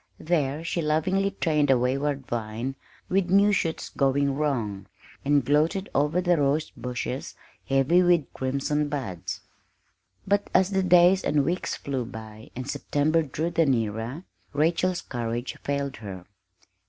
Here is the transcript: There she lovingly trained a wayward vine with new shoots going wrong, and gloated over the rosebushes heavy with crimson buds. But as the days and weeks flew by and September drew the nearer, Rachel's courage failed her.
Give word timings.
There 0.19 0.63
she 0.63 0.81
lovingly 0.81 1.29
trained 1.29 1.69
a 1.69 1.77
wayward 1.77 2.25
vine 2.25 2.73
with 3.07 3.29
new 3.29 3.51
shoots 3.51 3.89
going 3.89 4.33
wrong, 4.33 4.87
and 5.23 5.45
gloated 5.45 5.89
over 5.93 6.19
the 6.21 6.37
rosebushes 6.37 7.35
heavy 7.69 8.01
with 8.01 8.33
crimson 8.33 8.89
buds. 8.89 9.41
But 10.25 10.49
as 10.55 10.71
the 10.71 10.81
days 10.81 11.23
and 11.23 11.45
weeks 11.45 11.75
flew 11.75 12.03
by 12.05 12.49
and 12.55 12.67
September 12.67 13.21
drew 13.21 13.51
the 13.51 13.67
nearer, 13.67 14.23
Rachel's 14.53 15.01
courage 15.03 15.55
failed 15.63 15.97
her. 15.97 16.25